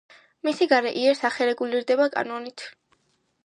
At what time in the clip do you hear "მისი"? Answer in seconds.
0.47-0.67